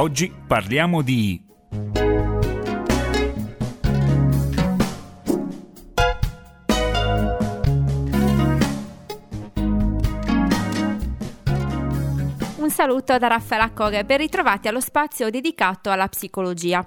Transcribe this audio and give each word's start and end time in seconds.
Oggi 0.00 0.32
parliamo 0.46 1.02
di 1.02 1.44
Un 12.58 12.70
saluto 12.70 13.18
da 13.18 13.26
Raffaella 13.26 13.70
Coghe, 13.72 14.04
ben 14.04 14.18
ritrovati 14.18 14.68
allo 14.68 14.78
spazio 14.78 15.30
dedicato 15.30 15.90
alla 15.90 16.06
psicologia. 16.06 16.86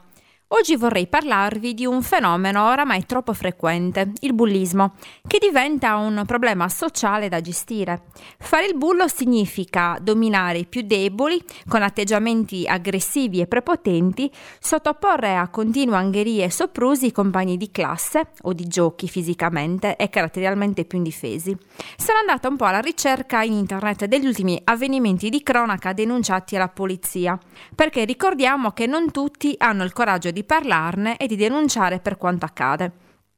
Oggi 0.53 0.75
vorrei 0.75 1.07
parlarvi 1.07 1.73
di 1.73 1.85
un 1.85 2.01
fenomeno 2.01 2.67
oramai 2.67 3.05
troppo 3.05 3.31
frequente, 3.31 4.11
il 4.19 4.33
bullismo, 4.33 4.95
che 5.25 5.37
diventa 5.39 5.95
un 5.95 6.23
problema 6.27 6.67
sociale 6.67 7.29
da 7.29 7.39
gestire. 7.39 8.03
Fare 8.37 8.65
il 8.65 8.75
bullo 8.75 9.07
significa 9.07 9.97
dominare 10.01 10.57
i 10.57 10.65
più 10.65 10.81
deboli 10.81 11.41
con 11.69 11.81
atteggiamenti 11.81 12.67
aggressivi 12.67 13.39
e 13.39 13.47
prepotenti, 13.47 14.29
sottoporre 14.59 15.37
a 15.37 15.47
continue 15.47 15.95
angherie 15.95 16.43
e 16.43 16.51
soprusi 16.51 17.05
i 17.05 17.11
compagni 17.13 17.55
di 17.55 17.71
classe 17.71 18.31
o 18.41 18.51
di 18.51 18.67
giochi 18.67 19.07
fisicamente 19.07 19.95
e 19.95 20.09
caratterialmente 20.09 20.83
più 20.83 20.97
indifesi. 20.97 21.55
Sono 21.95 22.19
andata 22.19 22.49
un 22.49 22.57
po' 22.57 22.65
alla 22.65 22.81
ricerca 22.81 23.41
in 23.41 23.53
internet 23.53 24.03
degli 24.03 24.25
ultimi 24.25 24.59
avvenimenti 24.65 25.29
di 25.29 25.43
cronaca 25.43 25.93
denunciati 25.93 26.57
alla 26.57 26.67
polizia, 26.67 27.39
perché 27.73 28.03
ricordiamo 28.03 28.71
che 28.71 28.85
non 28.85 29.11
tutti 29.11 29.55
hanno 29.57 29.85
il 29.85 29.93
coraggio 29.93 30.29
di 30.29 30.39
di 30.41 30.43
parlarne 30.43 31.17
e 31.17 31.27
di 31.27 31.35
denunciare 31.35 31.99
per 31.99 32.17
quanto 32.17 32.45
accade. 32.45 32.91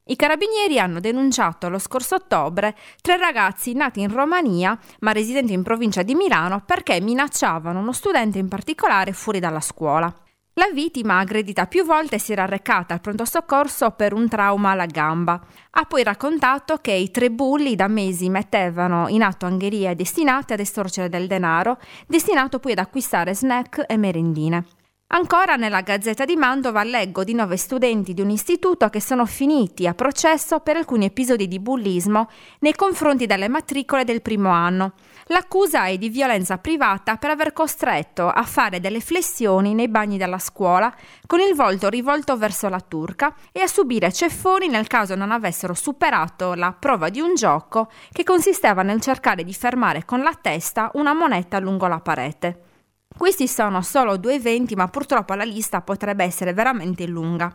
I 0.06 0.16
carabinieri 0.16 0.78
hanno 0.78 1.00
denunciato 1.00 1.68
lo 1.68 1.78
scorso 1.78 2.16
ottobre 2.16 2.76
tre 3.00 3.16
ragazzi 3.16 3.72
nati 3.72 4.00
in 4.00 4.12
Romania 4.12 4.78
ma 5.00 5.12
residenti 5.12 5.54
in 5.54 5.62
provincia 5.62 6.02
di 6.02 6.14
Milano 6.14 6.62
perché 6.66 7.00
minacciavano 7.00 7.78
uno 7.78 7.92
studente 7.92 8.38
in 8.38 8.48
particolare 8.48 9.12
fuori 9.12 9.38
dalla 9.38 9.60
scuola. 9.60 10.12
La 10.56 10.68
vittima, 10.72 11.18
aggredita 11.18 11.66
più 11.66 11.84
volte, 11.84 12.20
si 12.20 12.30
era 12.30 12.44
recata 12.44 12.94
al 12.94 13.00
pronto 13.00 13.24
soccorso 13.24 13.90
per 13.90 14.12
un 14.12 14.28
trauma 14.28 14.70
alla 14.70 14.86
gamba. 14.86 15.40
Ha 15.70 15.84
poi 15.84 16.04
raccontato 16.04 16.76
che 16.76 16.92
i 16.92 17.10
tre 17.10 17.30
bulli 17.30 17.74
da 17.74 17.88
mesi 17.88 18.28
mettevano 18.28 19.08
in 19.08 19.22
atto 19.22 19.46
angherie 19.46 19.96
destinate 19.96 20.52
ad 20.52 20.60
estorcere 20.60 21.08
del 21.08 21.26
denaro, 21.26 21.78
destinato 22.06 22.60
poi 22.60 22.72
ad 22.72 22.78
acquistare 22.78 23.34
snack 23.34 23.84
e 23.88 23.96
merendine. 23.96 24.64
Ancora 25.08 25.54
nella 25.54 25.82
Gazzetta 25.82 26.24
di 26.24 26.34
Mantova 26.34 26.82
leggo 26.82 27.24
di 27.24 27.34
nove 27.34 27.56
studenti 27.56 28.14
di 28.14 28.22
un 28.22 28.30
istituto 28.30 28.88
che 28.88 29.00
sono 29.00 29.26
finiti 29.26 29.86
a 29.86 29.94
processo 29.94 30.58
per 30.60 30.76
alcuni 30.76 31.04
episodi 31.04 31.46
di 31.46 31.60
bullismo 31.60 32.28
nei 32.60 32.74
confronti 32.74 33.26
delle 33.26 33.48
matricole 33.48 34.04
del 34.04 34.22
primo 34.22 34.48
anno. 34.48 34.94
L'accusa 35.26 35.84
è 35.84 35.98
di 35.98 36.08
violenza 36.08 36.58
privata 36.58 37.16
per 37.16 37.30
aver 37.30 37.52
costretto 37.52 38.28
a 38.28 38.42
fare 38.42 38.80
delle 38.80 39.00
flessioni 39.00 39.72
nei 39.74 39.88
bagni 39.88 40.16
della 40.16 40.38
scuola 40.38 40.92
con 41.26 41.38
il 41.38 41.54
volto 41.54 41.88
rivolto 41.88 42.36
verso 42.36 42.68
la 42.68 42.80
turca 42.80 43.36
e 43.52 43.60
a 43.60 43.68
subire 43.68 44.10
ceffoni 44.10 44.68
nel 44.68 44.88
caso 44.88 45.14
non 45.14 45.30
avessero 45.30 45.74
superato 45.74 46.54
la 46.54 46.72
prova 46.72 47.08
di 47.10 47.20
un 47.20 47.34
gioco 47.34 47.88
che 48.10 48.24
consisteva 48.24 48.82
nel 48.82 49.00
cercare 49.00 49.44
di 49.44 49.54
fermare 49.54 50.04
con 50.04 50.22
la 50.22 50.36
testa 50.40 50.90
una 50.94 51.12
moneta 51.12 51.60
lungo 51.60 51.86
la 51.86 52.00
parete. 52.00 52.72
Questi 53.16 53.46
sono 53.46 53.80
solo 53.80 54.16
due 54.16 54.34
eventi, 54.34 54.74
ma 54.74 54.88
purtroppo 54.88 55.34
la 55.34 55.44
lista 55.44 55.80
potrebbe 55.80 56.24
essere 56.24 56.52
veramente 56.52 57.06
lunga. 57.06 57.54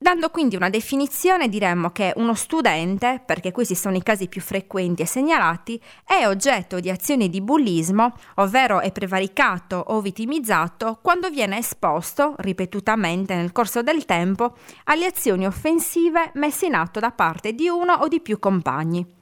Dando 0.00 0.30
quindi 0.30 0.54
una 0.54 0.70
definizione 0.70 1.48
diremmo 1.48 1.90
che 1.90 2.12
uno 2.16 2.34
studente, 2.34 3.20
perché 3.26 3.50
questi 3.50 3.74
sono 3.74 3.96
i 3.96 4.02
casi 4.02 4.28
più 4.28 4.40
frequenti 4.40 5.02
e 5.02 5.06
segnalati, 5.06 5.82
è 6.04 6.24
oggetto 6.24 6.78
di 6.78 6.88
azioni 6.88 7.28
di 7.28 7.40
bullismo, 7.40 8.14
ovvero 8.36 8.78
è 8.78 8.92
prevaricato 8.92 9.82
o 9.88 10.00
vittimizzato 10.00 11.00
quando 11.02 11.30
viene 11.30 11.58
esposto 11.58 12.34
ripetutamente 12.38 13.34
nel 13.34 13.50
corso 13.50 13.82
del 13.82 14.04
tempo 14.04 14.56
alle 14.84 15.06
azioni 15.06 15.46
offensive 15.46 16.30
messe 16.34 16.66
in 16.66 16.74
atto 16.74 17.00
da 17.00 17.10
parte 17.10 17.52
di 17.54 17.68
uno 17.68 17.94
o 17.94 18.06
di 18.06 18.20
più 18.20 18.38
compagni. 18.38 19.17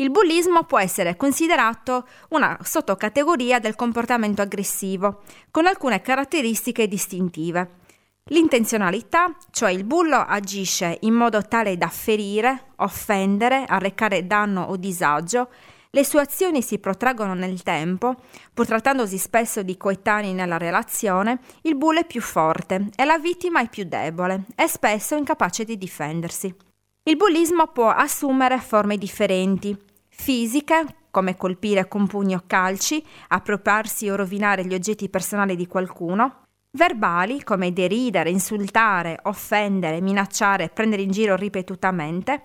Il 0.00 0.10
bullismo 0.10 0.64
può 0.64 0.78
essere 0.78 1.14
considerato 1.14 2.06
una 2.30 2.58
sottocategoria 2.62 3.58
del 3.58 3.76
comportamento 3.76 4.40
aggressivo, 4.40 5.20
con 5.50 5.66
alcune 5.66 6.00
caratteristiche 6.00 6.88
distintive. 6.88 7.80
L'intenzionalità, 8.30 9.36
cioè 9.50 9.70
il 9.70 9.84
bullo 9.84 10.16
agisce 10.16 10.96
in 11.02 11.12
modo 11.12 11.42
tale 11.42 11.76
da 11.76 11.88
ferire, 11.88 12.72
offendere, 12.76 13.66
arrecare 13.68 14.26
danno 14.26 14.62
o 14.62 14.76
disagio, 14.76 15.50
le 15.90 16.04
sue 16.04 16.22
azioni 16.22 16.62
si 16.62 16.78
protraggono 16.78 17.34
nel 17.34 17.62
tempo, 17.62 18.14
pur 18.54 18.64
trattandosi 18.64 19.18
spesso 19.18 19.62
di 19.62 19.76
coetanei 19.76 20.32
nella 20.32 20.56
relazione, 20.56 21.40
il 21.62 21.76
bullo 21.76 22.00
è 22.00 22.06
più 22.06 22.22
forte 22.22 22.88
e 22.96 23.04
la 23.04 23.18
vittima 23.18 23.60
è 23.60 23.68
più 23.68 23.84
debole 23.84 24.46
e 24.54 24.66
spesso 24.66 25.14
incapace 25.14 25.64
di 25.64 25.76
difendersi. 25.76 26.54
Il 27.02 27.16
bullismo 27.16 27.66
può 27.66 27.88
assumere 27.88 28.58
forme 28.58 28.96
differenti, 28.96 29.76
fisiche, 30.20 30.84
come 31.10 31.34
colpire 31.34 31.88
con 31.88 32.06
pugni 32.06 32.34
o 32.34 32.42
calci, 32.46 33.02
appropriarsi 33.28 34.10
o 34.10 34.16
rovinare 34.16 34.66
gli 34.66 34.74
oggetti 34.74 35.08
personali 35.08 35.56
di 35.56 35.66
qualcuno, 35.66 36.42
verbali, 36.72 37.42
come 37.42 37.72
deridere, 37.72 38.28
insultare, 38.28 39.18
offendere, 39.22 40.02
minacciare, 40.02 40.68
prendere 40.68 41.02
in 41.02 41.10
giro 41.10 41.36
ripetutamente, 41.36 42.42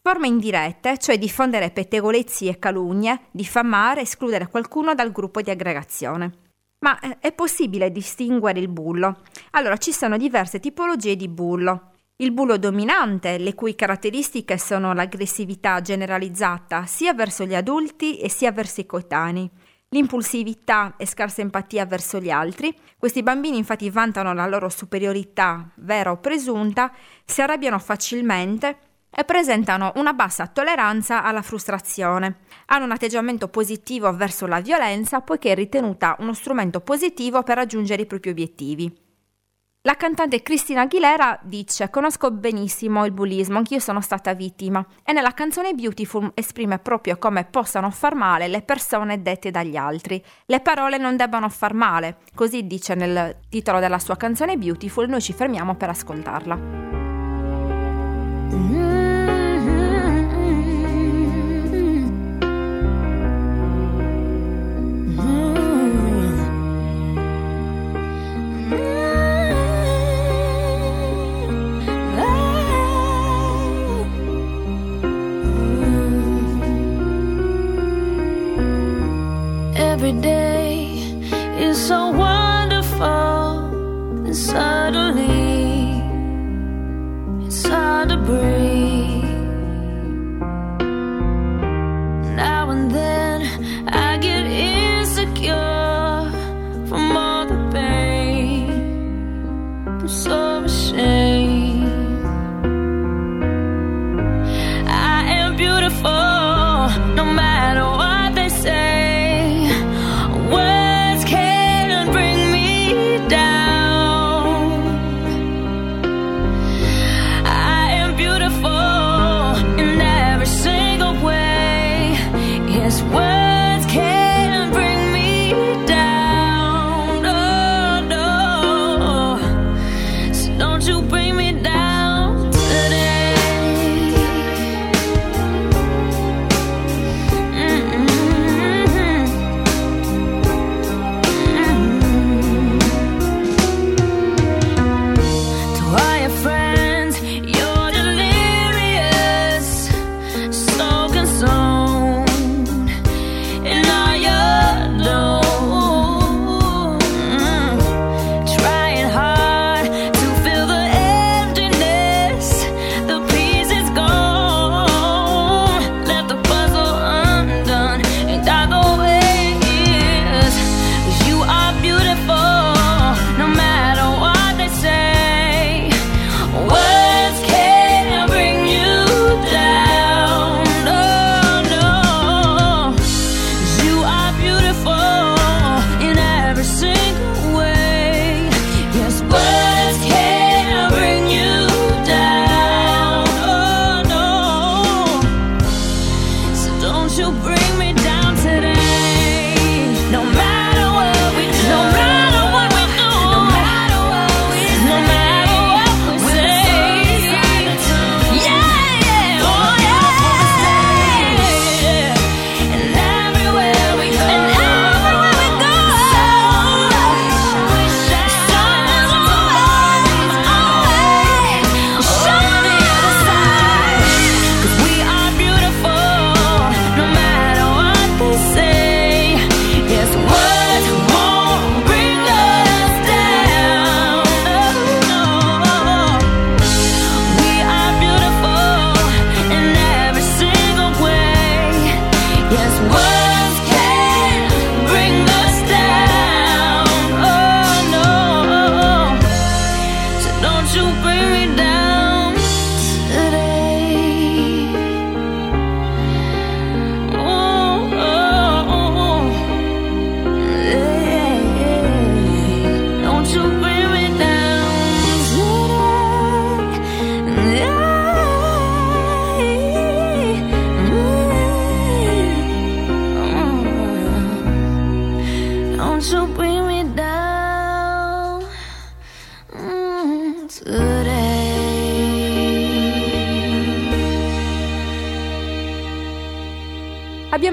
forme 0.00 0.28
indirette, 0.28 0.96
cioè 0.96 1.18
diffondere 1.18 1.70
pettegolezzi 1.70 2.48
e 2.48 2.58
calunnie, 2.58 3.26
diffamare, 3.30 4.00
escludere 4.00 4.48
qualcuno 4.48 4.94
dal 4.94 5.12
gruppo 5.12 5.42
di 5.42 5.50
aggregazione. 5.50 6.32
Ma 6.78 6.98
eh, 7.00 7.18
è 7.20 7.32
possibile 7.32 7.92
distinguere 7.92 8.58
il 8.60 8.68
bullo? 8.68 9.18
Allora, 9.50 9.76
ci 9.76 9.92
sono 9.92 10.16
diverse 10.16 10.58
tipologie 10.58 11.16
di 11.16 11.28
bullo. 11.28 11.92
Il 12.20 12.32
bullo 12.32 12.58
dominante, 12.58 13.38
le 13.38 13.54
cui 13.54 13.74
caratteristiche 13.74 14.58
sono 14.58 14.92
l'aggressività 14.92 15.80
generalizzata 15.80 16.84
sia 16.84 17.14
verso 17.14 17.46
gli 17.46 17.54
adulti 17.54 18.18
e 18.18 18.28
sia 18.28 18.52
verso 18.52 18.82
i 18.82 18.86
coetanei. 18.86 19.50
L'impulsività 19.88 20.96
e 20.98 21.06
scarsa 21.06 21.40
empatia 21.40 21.86
verso 21.86 22.20
gli 22.20 22.28
altri. 22.28 22.76
Questi 22.98 23.22
bambini 23.22 23.56
infatti 23.56 23.88
vantano 23.88 24.34
la 24.34 24.46
loro 24.46 24.68
superiorità, 24.68 25.66
vera 25.76 26.10
o 26.10 26.18
presunta, 26.18 26.92
si 27.24 27.40
arrabbiano 27.40 27.78
facilmente 27.78 28.78
e 29.10 29.24
presentano 29.24 29.92
una 29.94 30.12
bassa 30.12 30.46
tolleranza 30.46 31.22
alla 31.22 31.40
frustrazione. 31.40 32.40
Hanno 32.66 32.84
un 32.84 32.90
atteggiamento 32.90 33.48
positivo 33.48 34.14
verso 34.14 34.46
la 34.46 34.60
violenza 34.60 35.22
poiché 35.22 35.52
è 35.52 35.54
ritenuta 35.54 36.16
uno 36.18 36.34
strumento 36.34 36.80
positivo 36.80 37.42
per 37.42 37.56
raggiungere 37.56 38.02
i 38.02 38.06
propri 38.06 38.28
obiettivi. 38.28 39.08
La 39.84 39.94
cantante 39.94 40.42
Cristina 40.42 40.82
Aguilera 40.82 41.38
dice: 41.42 41.88
Conosco 41.88 42.30
benissimo 42.30 43.06
il 43.06 43.12
bullismo, 43.12 43.56
anch'io 43.56 43.78
sono 43.78 44.02
stata 44.02 44.34
vittima. 44.34 44.84
E 45.02 45.14
nella 45.14 45.32
canzone 45.32 45.72
Beautiful 45.72 46.32
esprime 46.34 46.78
proprio 46.78 47.16
come 47.16 47.46
possano 47.46 47.90
far 47.90 48.14
male 48.14 48.46
le 48.46 48.60
persone 48.60 49.22
dette 49.22 49.50
dagli 49.50 49.76
altri. 49.76 50.22
Le 50.44 50.60
parole 50.60 50.98
non 50.98 51.16
debbano 51.16 51.48
far 51.48 51.72
male, 51.72 52.18
così 52.34 52.66
dice 52.66 52.94
nel 52.94 53.38
titolo 53.48 53.78
della 53.80 53.98
sua 53.98 54.16
canzone 54.16 54.58
Beautiful. 54.58 55.08
Noi 55.08 55.22
ci 55.22 55.32
fermiamo 55.32 55.74
per 55.74 55.88
ascoltarla. 55.88 56.56
Mm-hmm. 58.52 58.99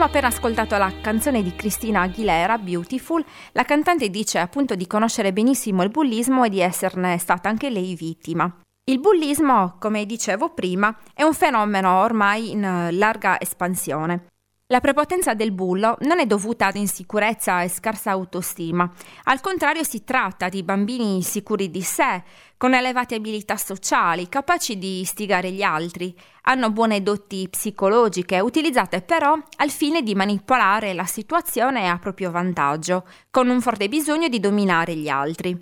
Appena 0.08 0.28
ascoltato 0.28 0.78
la 0.78 0.90
canzone 1.02 1.44
di 1.44 1.54
Cristina 1.54 2.02
Aguilera, 2.02 2.58
Beautiful. 2.58 3.24
La 3.52 3.64
cantante 3.64 4.10
dice 4.10 4.40
appunto 4.40 4.74
di 4.74 4.88
conoscere 4.88 5.34
benissimo 5.34 5.84
il 5.84 5.90
bullismo 5.90 6.46
e 6.46 6.50
di 6.50 6.62
esserne 6.62 7.18
stata 7.18 7.50
anche 7.50 7.70
lei 7.70 7.94
vittima. 7.94 8.50
Il 8.90 9.02
bullismo, 9.02 9.76
come 9.80 10.06
dicevo 10.06 10.54
prima, 10.54 10.98
è 11.14 11.24
un 11.24 11.34
fenomeno 11.34 12.00
ormai 12.00 12.52
in 12.52 12.88
larga 12.92 13.38
espansione. 13.38 14.28
La 14.70 14.82
prepotenza 14.82 15.34
del 15.34 15.54
bullo 15.54 15.96
non 16.02 16.20
è 16.20 16.26
dovuta 16.26 16.66
ad 16.66 16.76
insicurezza 16.76 17.62
e 17.62 17.70
scarsa 17.70 18.12
autostima, 18.12 18.92
al 19.24 19.40
contrario 19.40 19.82
si 19.86 20.04
tratta 20.04 20.50
di 20.50 20.62
bambini 20.62 21.24
sicuri 21.24 21.72
di 21.72 21.82
sé, 21.82 22.22
con 22.58 22.74
elevate 22.74 23.16
abilità 23.16 23.56
sociali, 23.56 24.28
capaci 24.28 24.78
di 24.78 25.00
istigare 25.00 25.52
gli 25.52 25.62
altri, 25.62 26.14
hanno 26.42 26.70
buone 26.70 27.02
doti 27.02 27.48
psicologiche, 27.50 28.42
utilizzate 28.42 29.00
però 29.00 29.40
al 29.56 29.70
fine 29.70 30.02
di 30.02 30.16
manipolare 30.16 30.94
la 30.94 31.06
situazione 31.06 31.88
a 31.88 31.98
proprio 31.98 32.30
vantaggio, 32.30 33.08
con 33.32 33.48
un 33.48 33.62
forte 33.62 33.88
bisogno 33.88 34.28
di 34.28 34.42
dominare 34.42 34.96
gli 34.96 35.08
altri. 35.08 35.58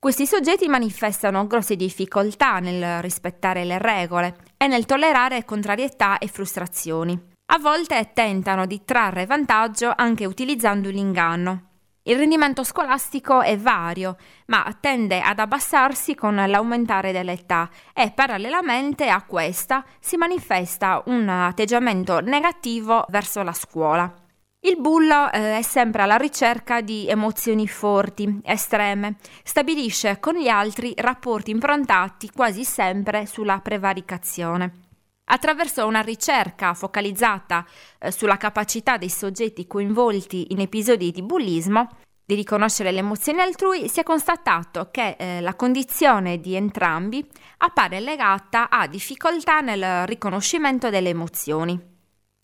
Questi 0.00 0.26
soggetti 0.26 0.66
manifestano 0.66 1.46
grosse 1.46 1.76
difficoltà 1.76 2.58
nel 2.58 3.02
rispettare 3.02 3.64
le 3.64 3.78
regole 3.78 4.36
e 4.56 4.66
nel 4.66 4.84
tollerare 4.84 5.44
contrarietà 5.44 6.18
e 6.18 6.26
frustrazioni. 6.26 7.36
A 7.50 7.58
volte 7.58 8.10
tentano 8.12 8.66
di 8.66 8.84
trarre 8.84 9.24
vantaggio 9.24 9.90
anche 9.96 10.26
utilizzando 10.26 10.90
l'inganno. 10.90 11.62
Il 12.02 12.18
rendimento 12.18 12.62
scolastico 12.62 13.40
è 13.40 13.56
vario, 13.56 14.18
ma 14.46 14.76
tende 14.78 15.22
ad 15.22 15.38
abbassarsi 15.38 16.14
con 16.14 16.34
l'aumentare 16.34 17.10
dell'età 17.10 17.70
e 17.94 18.10
parallelamente 18.10 19.08
a 19.08 19.22
questa 19.22 19.82
si 19.98 20.18
manifesta 20.18 21.02
un 21.06 21.26
atteggiamento 21.26 22.20
negativo 22.20 23.06
verso 23.08 23.42
la 23.42 23.54
scuola. 23.54 24.12
Il 24.60 24.78
bullo 24.78 25.32
eh, 25.32 25.56
è 25.56 25.62
sempre 25.62 26.02
alla 26.02 26.16
ricerca 26.16 26.82
di 26.82 27.08
emozioni 27.08 27.66
forti, 27.66 28.40
estreme, 28.44 29.16
stabilisce 29.42 30.18
con 30.20 30.34
gli 30.34 30.48
altri 30.48 30.92
rapporti 30.98 31.50
improntati 31.50 32.30
quasi 32.30 32.64
sempre 32.64 33.24
sulla 33.24 33.60
prevaricazione. 33.60 34.87
Attraverso 35.30 35.86
una 35.86 36.00
ricerca 36.00 36.72
focalizzata 36.72 37.66
eh, 37.98 38.10
sulla 38.10 38.38
capacità 38.38 38.96
dei 38.96 39.10
soggetti 39.10 39.66
coinvolti 39.66 40.52
in 40.52 40.60
episodi 40.60 41.10
di 41.10 41.22
bullismo 41.22 41.88
di 42.24 42.34
riconoscere 42.34 42.92
le 42.92 42.98
emozioni 42.98 43.40
altrui, 43.40 43.88
si 43.88 44.00
è 44.00 44.02
constatato 44.02 44.88
che 44.90 45.16
eh, 45.18 45.40
la 45.40 45.54
condizione 45.54 46.40
di 46.40 46.54
entrambi 46.54 47.26
appare 47.58 48.00
legata 48.00 48.68
a 48.68 48.86
difficoltà 48.86 49.60
nel 49.60 50.06
riconoscimento 50.06 50.90
delle 50.90 51.08
emozioni. 51.10 51.78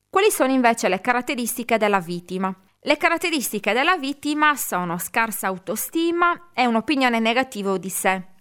Quali 0.08 0.30
sono 0.30 0.52
invece 0.52 0.88
le 0.88 1.00
caratteristiche 1.00 1.76
della 1.76 2.00
vittima? 2.00 2.54
Le 2.80 2.96
caratteristiche 2.96 3.72
della 3.72 3.96
vittima 3.96 4.56
sono 4.56 4.98
scarsa 4.98 5.46
autostima 5.46 6.50
e 6.54 6.66
un'opinione 6.66 7.18
negativa 7.18 7.76
di 7.78 7.88
sé, 7.90 8.33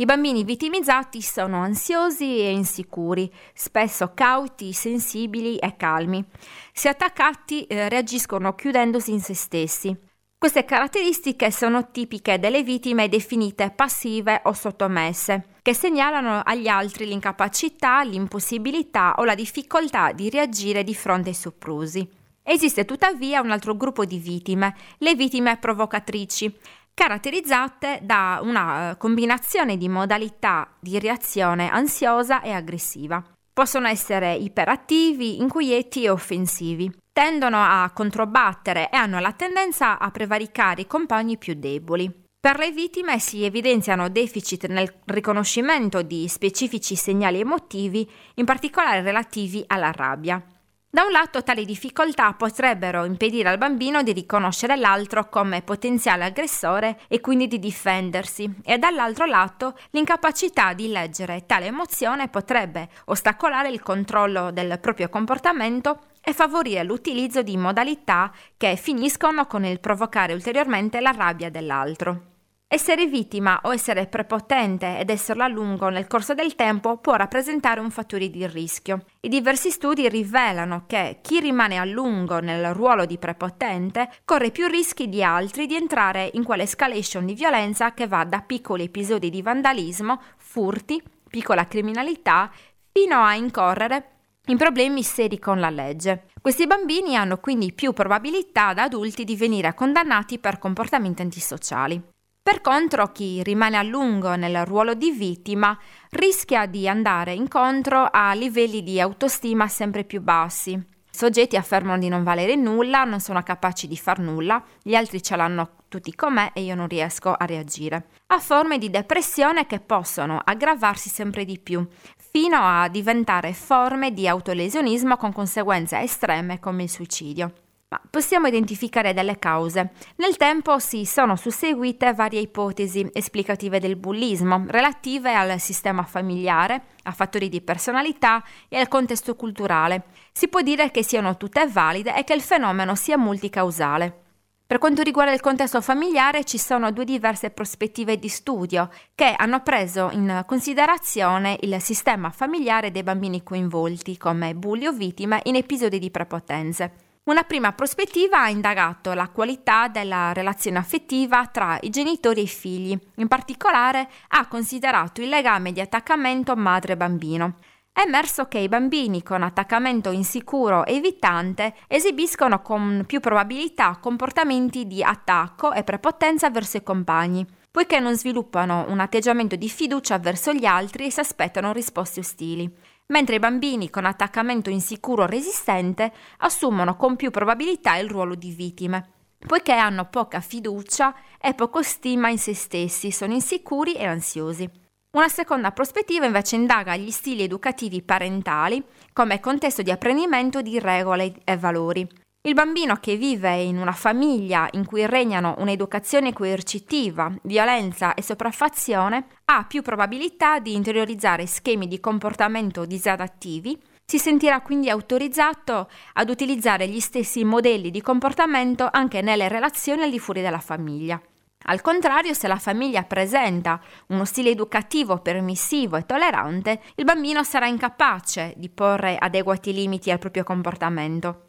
i 0.00 0.04
bambini 0.04 0.44
vittimizzati 0.44 1.20
sono 1.20 1.60
ansiosi 1.60 2.38
e 2.38 2.52
insicuri, 2.52 3.28
spesso 3.52 4.12
cauti, 4.14 4.72
sensibili 4.72 5.56
e 5.56 5.74
calmi. 5.76 6.24
Se 6.72 6.88
attaccati 6.88 7.64
eh, 7.64 7.88
reagiscono 7.88 8.54
chiudendosi 8.54 9.10
in 9.10 9.20
se 9.20 9.34
stessi. 9.34 9.96
Queste 10.38 10.64
caratteristiche 10.64 11.50
sono 11.50 11.90
tipiche 11.90 12.38
delle 12.38 12.62
vittime 12.62 13.08
definite 13.08 13.72
passive 13.74 14.40
o 14.44 14.52
sottomesse, 14.52 15.46
che 15.62 15.74
segnalano 15.74 16.42
agli 16.44 16.68
altri 16.68 17.04
l'incapacità, 17.04 18.04
l'impossibilità 18.04 19.16
o 19.18 19.24
la 19.24 19.34
difficoltà 19.34 20.12
di 20.12 20.30
reagire 20.30 20.84
di 20.84 20.94
fronte 20.94 21.30
ai 21.30 21.34
soprusi. 21.34 22.08
Esiste 22.50 22.86
tuttavia 22.86 23.42
un 23.42 23.50
altro 23.50 23.76
gruppo 23.76 24.06
di 24.06 24.18
vittime, 24.18 24.74
le 24.98 25.14
vittime 25.14 25.58
provocatrici, 25.58 26.56
caratterizzate 26.98 28.00
da 28.02 28.40
una 28.42 28.90
eh, 28.90 28.96
combinazione 28.96 29.76
di 29.76 29.88
modalità 29.88 30.68
di 30.80 30.98
reazione 30.98 31.70
ansiosa 31.70 32.42
e 32.42 32.50
aggressiva. 32.50 33.22
Possono 33.52 33.86
essere 33.86 34.34
iperattivi, 34.34 35.38
inquieti 35.38 36.02
e 36.02 36.10
offensivi. 36.10 36.92
Tendono 37.12 37.58
a 37.58 37.88
controbattere 37.94 38.90
e 38.90 38.96
hanno 38.96 39.20
la 39.20 39.30
tendenza 39.30 40.00
a 40.00 40.10
prevaricare 40.10 40.80
i 40.80 40.86
compagni 40.88 41.38
più 41.38 41.54
deboli. 41.54 42.12
Per 42.40 42.58
le 42.58 42.72
vittime 42.72 43.20
si 43.20 43.44
evidenziano 43.44 44.08
deficit 44.08 44.66
nel 44.66 44.92
riconoscimento 45.04 46.02
di 46.02 46.26
specifici 46.26 46.96
segnali 46.96 47.38
emotivi, 47.38 48.10
in 48.34 48.44
particolare 48.44 49.02
relativi 49.02 49.62
alla 49.68 49.92
rabbia. 49.92 50.44
Da 50.90 51.04
un 51.04 51.10
lato 51.10 51.42
tali 51.42 51.66
difficoltà 51.66 52.32
potrebbero 52.32 53.04
impedire 53.04 53.50
al 53.50 53.58
bambino 53.58 54.02
di 54.02 54.14
riconoscere 54.14 54.74
l'altro 54.74 55.28
come 55.28 55.60
potenziale 55.60 56.24
aggressore 56.24 57.00
e 57.08 57.20
quindi 57.20 57.46
di 57.46 57.58
difendersi 57.58 58.50
e 58.64 58.78
dall'altro 58.78 59.26
lato 59.26 59.76
l'incapacità 59.90 60.72
di 60.72 60.88
leggere 60.88 61.44
tale 61.44 61.66
emozione 61.66 62.28
potrebbe 62.28 62.88
ostacolare 63.04 63.68
il 63.68 63.82
controllo 63.82 64.50
del 64.50 64.78
proprio 64.80 65.10
comportamento 65.10 66.04
e 66.22 66.32
favorire 66.32 66.84
l'utilizzo 66.84 67.42
di 67.42 67.58
modalità 67.58 68.32
che 68.56 68.76
finiscono 68.76 69.46
con 69.46 69.66
il 69.66 69.80
provocare 69.80 70.32
ulteriormente 70.32 71.00
la 71.00 71.10
rabbia 71.10 71.50
dell'altro. 71.50 72.37
Essere 72.70 73.06
vittima 73.06 73.60
o 73.62 73.72
essere 73.72 74.06
prepotente 74.08 74.98
ed 74.98 75.08
esserlo 75.08 75.42
a 75.42 75.48
lungo 75.48 75.88
nel 75.88 76.06
corso 76.06 76.34
del 76.34 76.54
tempo 76.54 76.98
può 76.98 77.14
rappresentare 77.14 77.80
un 77.80 77.90
fattore 77.90 78.28
di 78.28 78.46
rischio. 78.46 79.06
I 79.20 79.30
diversi 79.30 79.70
studi 79.70 80.06
rivelano 80.06 80.84
che 80.86 81.20
chi 81.22 81.40
rimane 81.40 81.78
a 81.78 81.86
lungo 81.86 82.40
nel 82.40 82.74
ruolo 82.74 83.06
di 83.06 83.16
prepotente 83.16 84.10
corre 84.22 84.50
più 84.50 84.66
rischi 84.66 85.08
di 85.08 85.22
altri 85.24 85.64
di 85.64 85.76
entrare 85.76 86.28
in 86.34 86.44
quell'escalation 86.44 87.24
di 87.24 87.32
violenza 87.32 87.94
che 87.94 88.06
va 88.06 88.24
da 88.24 88.42
piccoli 88.42 88.84
episodi 88.84 89.30
di 89.30 89.40
vandalismo, 89.40 90.20
furti, 90.36 91.02
piccola 91.26 91.66
criminalità, 91.66 92.50
fino 92.92 93.22
a 93.22 93.34
incorrere 93.34 94.10
in 94.48 94.58
problemi 94.58 95.02
seri 95.02 95.38
con 95.38 95.58
la 95.58 95.70
legge. 95.70 96.26
Questi 96.38 96.66
bambini 96.66 97.16
hanno 97.16 97.38
quindi 97.38 97.72
più 97.72 97.94
probabilità 97.94 98.74
da 98.74 98.82
adulti 98.82 99.24
di 99.24 99.36
venire 99.36 99.72
condannati 99.72 100.38
per 100.38 100.58
comportamenti 100.58 101.22
antisociali. 101.22 102.16
Per 102.48 102.62
contro, 102.62 103.12
chi 103.12 103.42
rimane 103.42 103.76
a 103.76 103.82
lungo 103.82 104.34
nel 104.34 104.64
ruolo 104.64 104.94
di 104.94 105.10
vittima 105.10 105.78
rischia 106.12 106.64
di 106.64 106.88
andare 106.88 107.34
incontro 107.34 108.08
a 108.10 108.32
livelli 108.32 108.82
di 108.82 108.98
autostima 108.98 109.68
sempre 109.68 110.02
più 110.02 110.22
bassi. 110.22 110.70
I 110.70 110.82
soggetti 111.10 111.56
affermano 111.56 111.98
di 111.98 112.08
non 112.08 112.22
valere 112.22 112.56
nulla, 112.56 113.04
non 113.04 113.20
sono 113.20 113.42
capaci 113.42 113.86
di 113.86 113.98
far 113.98 114.20
nulla, 114.20 114.64
gli 114.82 114.94
altri 114.94 115.22
ce 115.22 115.36
l'hanno 115.36 115.72
tutti 115.88 116.14
con 116.14 116.32
me 116.32 116.52
e 116.54 116.62
io 116.62 116.74
non 116.74 116.88
riesco 116.88 117.34
a 117.34 117.44
reagire. 117.44 118.06
A 118.28 118.38
forme 118.38 118.78
di 118.78 118.88
depressione 118.88 119.66
che 119.66 119.78
possono 119.78 120.40
aggravarsi 120.42 121.10
sempre 121.10 121.44
di 121.44 121.58
più, 121.58 121.86
fino 122.16 122.56
a 122.62 122.88
diventare 122.88 123.52
forme 123.52 124.14
di 124.14 124.26
autolesionismo 124.26 125.18
con 125.18 125.34
conseguenze 125.34 126.00
estreme 126.00 126.60
come 126.60 126.84
il 126.84 126.88
suicidio. 126.88 127.52
Ma 127.90 127.98
possiamo 128.10 128.48
identificare 128.48 129.14
delle 129.14 129.38
cause. 129.38 129.92
Nel 130.16 130.36
tempo 130.36 130.78
si 130.78 131.06
sono 131.06 131.36
susseguite 131.36 132.12
varie 132.12 132.40
ipotesi 132.40 133.08
esplicative 133.14 133.80
del 133.80 133.96
bullismo 133.96 134.64
relative 134.66 135.32
al 135.32 135.58
sistema 135.58 136.02
familiare, 136.02 136.82
a 137.04 137.12
fattori 137.12 137.48
di 137.48 137.62
personalità 137.62 138.44
e 138.68 138.76
al 138.76 138.88
contesto 138.88 139.34
culturale. 139.36 140.04
Si 140.32 140.48
può 140.48 140.60
dire 140.60 140.90
che 140.90 141.02
siano 141.02 141.38
tutte 141.38 141.66
valide 141.66 142.14
e 142.14 142.24
che 142.24 142.34
il 142.34 142.42
fenomeno 142.42 142.94
sia 142.94 143.16
multicausale. 143.16 144.24
Per 144.66 144.76
quanto 144.76 145.00
riguarda 145.00 145.32
il 145.32 145.40
contesto 145.40 145.80
familiare 145.80 146.44
ci 146.44 146.58
sono 146.58 146.92
due 146.92 147.06
diverse 147.06 147.48
prospettive 147.48 148.18
di 148.18 148.28
studio 148.28 148.90
che 149.14 149.32
hanno 149.34 149.62
preso 149.62 150.10
in 150.12 150.44
considerazione 150.46 151.56
il 151.62 151.80
sistema 151.80 152.28
familiare 152.28 152.90
dei 152.90 153.02
bambini 153.02 153.42
coinvolti 153.42 154.18
come 154.18 154.54
bulli 154.54 154.86
o 154.86 154.92
vittime 154.92 155.40
in 155.44 155.56
episodi 155.56 155.98
di 155.98 156.10
prepotenze. 156.10 157.07
Una 157.28 157.42
prima 157.42 157.72
prospettiva 157.72 158.40
ha 158.40 158.48
indagato 158.48 159.12
la 159.12 159.28
qualità 159.28 159.88
della 159.88 160.32
relazione 160.32 160.78
affettiva 160.78 161.46
tra 161.48 161.76
i 161.82 161.90
genitori 161.90 162.40
e 162.40 162.44
i 162.44 162.48
figli. 162.48 162.98
In 163.16 163.28
particolare 163.28 164.08
ha 164.28 164.46
considerato 164.46 165.20
il 165.20 165.28
legame 165.28 165.72
di 165.72 165.82
attaccamento 165.82 166.56
madre-bambino. 166.56 167.56
È 167.92 168.00
emerso 168.00 168.46
che 168.46 168.56
i 168.60 168.68
bambini 168.68 169.22
con 169.22 169.42
attaccamento 169.42 170.10
insicuro 170.10 170.86
e 170.86 170.94
evitante 170.94 171.74
esibiscono 171.86 172.62
con 172.62 173.04
più 173.06 173.20
probabilità 173.20 173.98
comportamenti 174.00 174.86
di 174.86 175.02
attacco 175.02 175.74
e 175.74 175.84
prepotenza 175.84 176.48
verso 176.48 176.78
i 176.78 176.82
compagni, 176.82 177.46
poiché 177.70 178.00
non 178.00 178.16
sviluppano 178.16 178.86
un 178.88 179.00
atteggiamento 179.00 179.54
di 179.54 179.68
fiducia 179.68 180.18
verso 180.18 180.54
gli 180.54 180.64
altri 180.64 181.04
e 181.04 181.10
si 181.10 181.20
aspettano 181.20 181.74
risposte 181.74 182.20
ostili 182.20 182.96
mentre 183.08 183.36
i 183.36 183.38
bambini 183.38 183.90
con 183.90 184.04
attaccamento 184.04 184.70
insicuro 184.70 185.24
o 185.24 185.26
resistente 185.26 186.12
assumono 186.38 186.96
con 186.96 187.16
più 187.16 187.30
probabilità 187.30 187.96
il 187.96 188.08
ruolo 188.08 188.34
di 188.34 188.50
vittime, 188.50 189.10
poiché 189.38 189.72
hanno 189.72 190.06
poca 190.06 190.40
fiducia 190.40 191.14
e 191.40 191.54
poco 191.54 191.82
stima 191.82 192.28
in 192.28 192.38
se 192.38 192.54
stessi, 192.54 193.10
sono 193.10 193.32
insicuri 193.32 193.94
e 193.94 194.06
ansiosi. 194.06 194.68
Una 195.16 195.28
seconda 195.28 195.72
prospettiva 195.72 196.26
invece 196.26 196.56
indaga 196.56 196.94
gli 196.96 197.10
stili 197.10 197.42
educativi 197.42 198.02
parentali 198.02 198.84
come 199.12 199.40
contesto 199.40 199.82
di 199.82 199.90
apprendimento 199.90 200.60
di 200.60 200.78
regole 200.78 201.32
e 201.44 201.56
valori. 201.56 202.06
Il 202.48 202.54
bambino 202.54 202.96
che 202.96 203.16
vive 203.16 203.60
in 203.60 203.76
una 203.76 203.92
famiglia 203.92 204.68
in 204.70 204.86
cui 204.86 205.04
regnano 205.04 205.56
un'educazione 205.58 206.32
coercitiva, 206.32 207.30
violenza 207.42 208.14
e 208.14 208.22
sopraffazione 208.22 209.26
ha 209.44 209.66
più 209.66 209.82
probabilità 209.82 210.58
di 210.58 210.72
interiorizzare 210.72 211.46
schemi 211.46 211.86
di 211.86 212.00
comportamento 212.00 212.86
disadattivi, 212.86 213.78
si 214.02 214.18
sentirà 214.18 214.62
quindi 214.62 214.88
autorizzato 214.88 215.90
ad 216.14 216.30
utilizzare 216.30 216.88
gli 216.88 217.00
stessi 217.00 217.44
modelli 217.44 217.90
di 217.90 218.00
comportamento 218.00 218.88
anche 218.90 219.20
nelle 219.20 219.48
relazioni 219.48 220.04
al 220.04 220.10
di 220.10 220.18
fuori 220.18 220.40
della 220.40 220.58
famiglia. 220.58 221.20
Al 221.64 221.82
contrario, 221.82 222.32
se 222.32 222.48
la 222.48 222.58
famiglia 222.58 223.02
presenta 223.02 223.78
uno 224.06 224.24
stile 224.24 224.48
educativo 224.48 225.18
permissivo 225.18 225.96
e 225.96 226.06
tollerante, 226.06 226.80
il 226.94 227.04
bambino 227.04 227.44
sarà 227.44 227.66
incapace 227.66 228.54
di 228.56 228.70
porre 228.70 229.18
adeguati 229.18 229.74
limiti 229.74 230.10
al 230.10 230.18
proprio 230.18 230.44
comportamento. 230.44 231.42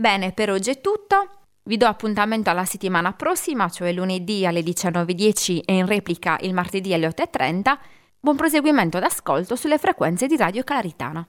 Bene, 0.00 0.32
per 0.32 0.50
oggi 0.50 0.70
è 0.70 0.80
tutto. 0.80 1.28
Vi 1.64 1.76
do 1.76 1.86
appuntamento 1.86 2.48
alla 2.48 2.64
settimana 2.64 3.12
prossima, 3.12 3.68
cioè 3.68 3.92
lunedì 3.92 4.46
alle 4.46 4.62
19.10 4.62 5.60
e 5.62 5.74
in 5.74 5.84
replica 5.84 6.38
il 6.40 6.54
martedì 6.54 6.94
alle 6.94 7.06
8.30. 7.06 7.78
Buon 8.18 8.34
proseguimento 8.34 8.98
d'ascolto 8.98 9.56
sulle 9.56 9.76
frequenze 9.76 10.26
di 10.26 10.38
Radio 10.38 10.62
Claritana. 10.64 11.28